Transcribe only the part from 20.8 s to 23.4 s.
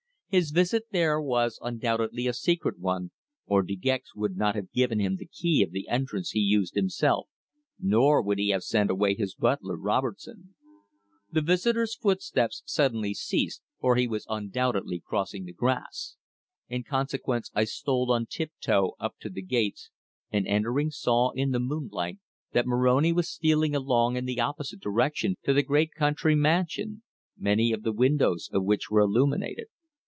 saw in the moonlight that Moroni was